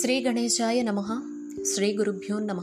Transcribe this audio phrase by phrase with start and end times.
[0.00, 1.22] శ్రీ గణేశాయ నమ.
[1.74, 2.62] శ్రీ గురుభ్యో నమ.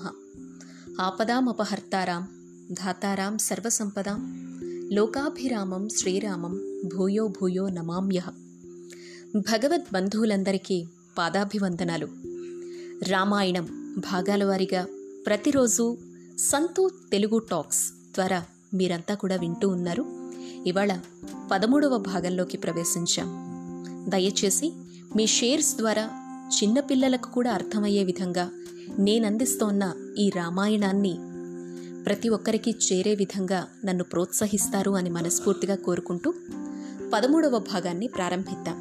[1.02, 2.28] ఆపదామపహర్తారాం
[2.72, 4.20] ధాతారాం సర్వసంపదాం.
[4.94, 8.30] లోకాభిరామం శ్రీరామం భూయో భూయో నమామ్యః.
[9.36, 10.86] భగవద్ బంధువులందరికీ
[11.18, 12.08] పాదాభివందనాలు.
[13.04, 14.88] రామాయణం భాగాల వారీగా
[15.26, 15.98] ప్రతిరోజు
[16.40, 20.06] సంతూ తెలుగు టాక్స్ ద్వారా మీరంతా కూడా వింటూ ఉన్నారు.
[20.68, 21.00] ఇవాళ
[21.52, 23.28] పదమూడవ భాగంలోకి ప్రవేశించాం.
[24.10, 24.74] దయచేసి
[25.16, 26.21] మీ షేర్స్ ద్వారా
[26.52, 28.50] చిన్నపిల్లలకు కూడా అర్థమయ్యే విధంగా
[29.00, 31.20] నేనందిస్తోన్న ఈ రామాయణాన్ని
[32.04, 36.34] ప్రతి ఒక్కరికి చేరే విధంగా నన్ను ప్రోత్సహిస్తారు అని మనస్ఫూర్తిగా కోరుకుంటూ
[37.14, 38.76] పదమూడవ భాగాన్ని ప్రారంభిద్దాం.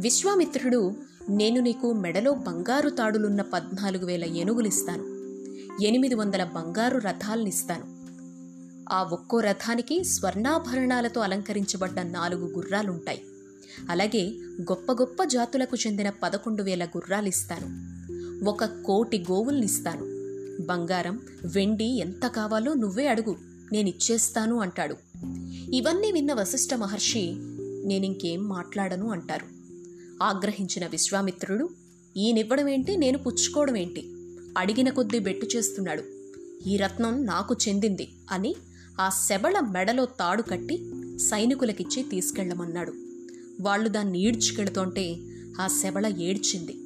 [0.00, 0.94] విశ్వామిత్రుడు
[1.28, 5.04] నేను నీకు మెడలో బంగారు తాడులున్న పద్నాలుగు వేల ఏనుగులిస్తాను.
[5.82, 8.02] ఎనిమిది వందల బంగారు రథాలనిస్తాను.
[8.94, 13.22] ఆ ఒక్కో రథానికి స్వర్ణాభరణాలతో అలంకరించబడ్డ నాలుగు గుర్రాలుంటాయి.
[13.90, 17.92] అలాగే గొప్ప గొప్ప జాతులకు చెందిన పదకొండు వేల గుర్రాలిస్తాను.
[18.50, 20.04] ఒక కోటి గోవుల్నిస్తాను.
[20.62, 23.36] బంగారం వెండి ఎంత కావాలో నువ్వే అడుగు
[23.72, 24.96] నేనిచ్చేస్తాను అంటాడు.
[25.74, 27.32] ఇవన్నీ విన్న వశిష్ఠ మహర్షి
[27.84, 29.46] నేనింకేం మాట్లాడను అంటారు.
[30.22, 31.70] ఆగ్రహించిన విశ్వామిత్రుడు
[32.16, 34.12] ఈయనివ్వడమేంటి నేను పుచ్చుకోవడమేంటి?
[34.58, 36.02] అడిగిన కొద్దీ బెట్టు చేస్తున్నాడు.
[36.68, 38.54] ఈ రత్నం నాకు చెందింది అని
[39.00, 42.92] ఆ శబళ మెడలో తాడు కట్టి సైనికులకిచ్చి తీసుకెళ్ళమన్నాడు
[43.60, 45.16] వాళ్ళు దాన్ని ఈడ్చుకెడుతుంటే
[45.60, 46.78] ఆ శబళ ఏడ్చింది.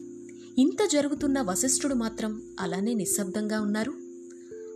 [0.58, 3.94] ఇంత జరుగుతున్న వశిష్ఠుడు మాత్రం అలానే నిశ్శబ్దంగా ఉన్నారు.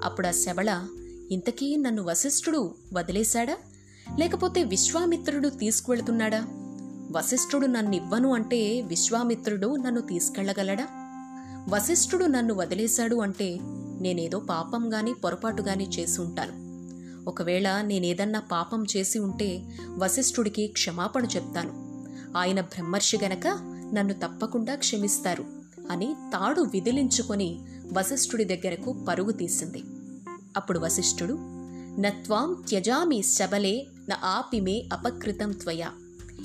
[0.04, 0.86] అప్పుడు ఆ శబళ
[1.30, 3.56] ఇంతకీ నన్ను వశిష్ఠుడు వదిలేశాడా?
[4.18, 6.46] లేకపోతే విశ్వామిత్రుడు తీసుకువెళ్తున్నాడా?
[7.16, 10.88] వశిష్ఠుడు నన్ను ఇవ్వను అంటే విశ్వామిత్రుడు నన్ను తీసుకెళ్ళగలడా
[11.68, 13.58] వశిష్ఠుడు నన్ను వదిలేశాడు అంటే
[14.00, 16.70] నేనేదో పాపం గాని పొరపాటు గాని చేసి ఉంటాను.
[17.28, 21.79] ఒకవేళ నేనేదన్నా పాపం చేసి ఉంటే వశిష్ఠుడికి క్షమాపణ చెప్తాను.
[22.36, 23.46] ఆయన బ్రహ్మర్షి గనక
[23.94, 25.44] నన్ను తప్పకుండా క్షమిస్తారు
[25.90, 29.82] అని తాడు విదిలించుకొని వశిష్ఠుడి దగ్గరకు పరుగు తీసింది.
[30.56, 31.38] అప్పుడు వశిష్ఠుడు
[32.00, 35.90] నత్వాం త్యజామి శబలే న ఆపిమే అపకృతం త్వయా.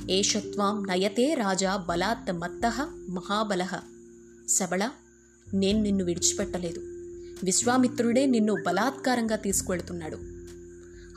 [0.10, 3.76] ఏషత్వాం నయతే రాజా బలాత్ మత్త మహాబలః.
[4.50, 4.90] శబళ
[5.54, 6.80] నేను నిన్ను విడిచిపెట్టలేదు.
[7.44, 10.18] విశ్వామిత్రుడే నిన్ను బలాత్కారంగా తీసుకువెళ్తున్నాడు.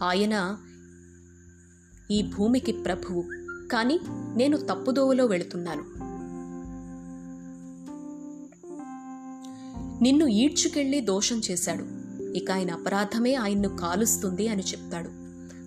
[0.05, 0.57] ఆయన
[2.11, 3.38] ఈ భూమికి ప్రభువు.
[3.73, 4.01] కానీ
[4.37, 5.99] నేను తప్పుదోవలో వెళుతున్నాను.
[10.03, 11.85] నిన్ను ఈడ్చుకెళ్ళి దోషం చేశాడు.
[12.23, 15.09] ఇక ఆయన అపరాధమే ఆయన్ను కాలుస్తుంది అని చెప్తాడు.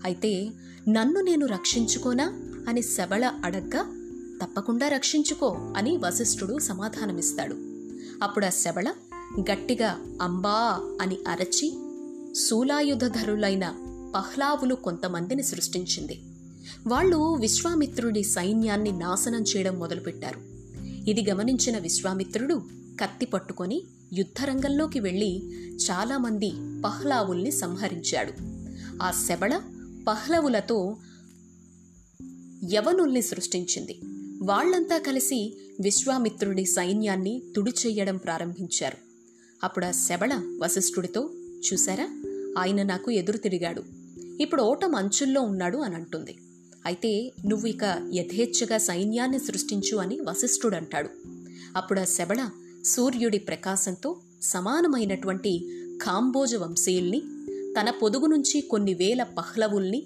[0.03, 0.51] అయితే
[0.90, 2.34] నన్ను నేను రక్షించుకోనా
[2.67, 3.81] అని శబళ అడగ్గా
[4.44, 7.56] తప్పకుండా రక్షించుకో అని వశిష్ఠుడు సమాధానమిస్తాడు.
[8.23, 8.94] అప్పుడు ఆ శబళ
[9.40, 11.78] గట్టిగా అంబా అని అరచి
[12.35, 13.73] శూలాయుధధరులైన
[14.16, 16.22] పహ్లావులు కొంతమందిని సృష్టించింది.
[16.87, 20.39] వాళ్ళు విశ్వామిత్రుడి సైన్యాన్ని నాశనం చేయడం మొదలుపెట్టారు.
[21.09, 22.61] ఇది గమనించిన విశ్వామిత్రుడు
[23.01, 23.83] కత్తి పట్టుకొని
[24.13, 25.43] యుద్ధరంగంలోకి వెళ్ళి
[25.75, 26.51] చాలామంది
[26.85, 28.33] పహ్లావుల్ని సంహరించాడు.
[29.03, 29.61] ఆ శబళ
[30.07, 30.97] పహ్లవులతో
[32.73, 33.99] యవనుల్ని సృష్టించింది.
[34.41, 38.97] వాళ్ళంతా కలిసి విశ్వామిత్రుడి సైన్యాన్ని తుడిచేయడం ప్రారంభించారు.
[39.63, 41.29] అప్పుడు ఆ శబళ వశిష్ఠుడితో
[41.73, 42.23] చూసారా
[42.57, 43.83] ఆయన నాకు ఎదురు తిరిగాడు.
[44.41, 46.37] ఇప్పుడు ఓటం అంచుల్లో ఉన్నాడు అని అంటుంది.
[46.85, 51.09] అయితే నువ్వు ఇక యథేచ్ఛగా సైన్యాన్ని సృష్టించు అని వశిష్ఠుడు అంటాడు
[51.75, 52.49] అప్పుడు ఆ శబళ
[52.85, 55.67] సూర్యుడి ప్రకాశంతో సమానమైనటువంటి
[56.01, 57.21] కాంబోజ వంశీయుల్ని
[57.79, 60.03] తన పొదుగు నుంచి కొన్ని వేల పహ్లవుల్ని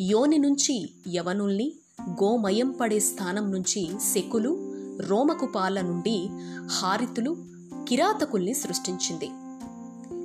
[0.00, 1.72] యోని నుంచి యవనుల్ని
[2.10, 6.26] గోమయం పడే స్థానం నుంచి శకులు రోమకుపాల నుండి
[6.66, 7.36] హారితులు
[7.88, 9.28] కిరాతకుల్ని సృష్టించింది.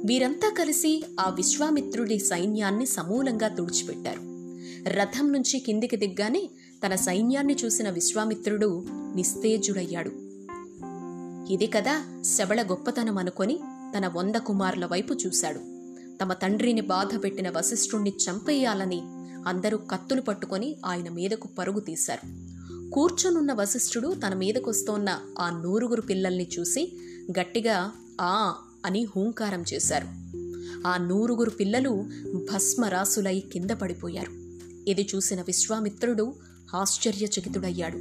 [0.06, 4.37] వీరంతా కలిసి ఆ విశ్వామిత్రుడి సైన్యాన్ని సమూలంగా తుడిచిపెట్టారు.
[4.88, 6.50] రథం నుంచి కిందికి దిగ్గానే
[6.86, 10.12] తన సైన్యాన్ని చూసిన విశ్వామిత్రుడు నిస్తేజుడయ్యాడు.
[11.54, 13.60] ఇది కదా శబళ గొప్పతనం అనుకొని
[13.98, 15.60] తన వంద కుమారుల వైపు చూశాడు.
[16.24, 19.02] తమ తండ్రిని బాధ పెట్టిన వశిష్ఠుణ్ణి చంపేయాలని
[19.48, 22.48] అందరూ కత్తులు పట్టుకొని ఆయన మీదకు పరుగు తీశారు.
[22.90, 26.98] కూర్చొనున్న వశిష్ఠుడు తన మీదకొస్తోన్న ఆ నూరుగురు పిల్లల్ని చూసి
[27.40, 27.92] గట్టిగా
[28.22, 28.56] ఆ
[28.86, 30.08] అని హూంకారం చేశారు.
[30.88, 32.06] ఆ నూరుగురు పిల్లలు
[32.52, 34.47] భస్మరాసులై కింద పడిపోయారు.
[34.88, 36.34] ఇది చూసిన విశ్వామిత్రుడు
[36.76, 37.98] ఆశ్చర్యచకితుడయ్యాడు.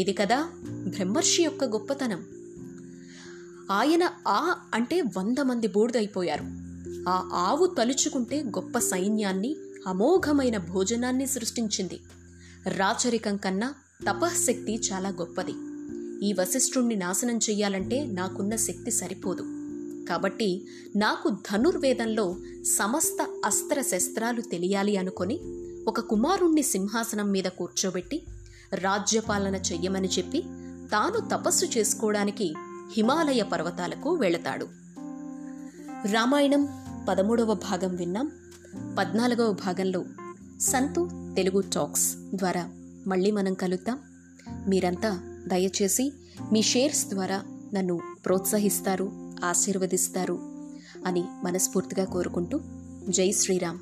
[0.00, 2.26] ఇది కదా బ్రహ్మర్షి యొక్క గొప్పతనం.
[3.70, 6.44] ఆయన ఆ అంటే వంద మంది బూడిదైపోయారు.
[7.08, 9.56] ఆ ఆవు తలుచుకుంటే గొప్ప సైన్యాన్ని
[9.86, 12.00] అమోఘమైన భోజనాన్ని సృష్టించింది.
[12.68, 13.74] రాచరికం కన్నా
[14.06, 15.54] తపశక్తి చాలా గొప్పది.
[16.26, 19.42] ఈ వశిష్ఠుణ్ణి నాశనం చెయ్యాలంటే నాకున్న శక్తి సరిపోదు.
[20.08, 20.66] కాబట్టి
[20.96, 22.36] నాకు ధనుర్వేదంలో
[22.76, 25.40] సమస్త అస్త్ర శస్త్రాలు తెలియాలి అనుకొని
[25.86, 28.26] ఒక కుమారుణ్ణి సింహాసనం మీద కూర్చోబెట్టి
[28.74, 30.42] రాజ్యపాలన చెయ్యమని చెప్పి
[30.92, 32.54] తాను తపస్సు చేసుకోవడానికి
[32.92, 34.68] హిమాలయ పర్వతాలకు వెళతాడు.
[36.12, 36.68] రామాయణం
[37.08, 38.30] పదమూడవ భాగం విన్నాం.
[38.98, 40.04] పద్నాలుగవ భాగంలో
[40.60, 42.68] సంతు తెలుగు టాక్స్ ద్వారా
[43.06, 43.98] మళ్ళీ మనం కలుద్దాం.
[44.68, 46.12] మీరంతా దయచేసి
[46.52, 47.42] మీ షేర్స్ ద్వారా
[47.74, 50.38] నన్ను ప్రోత్సహిస్తారు ఆశీర్వదిస్తారు
[51.06, 52.60] అని మనస్ఫూర్తిగా కోరుకుంటూ
[53.08, 53.78] జై శ్రీరామ్.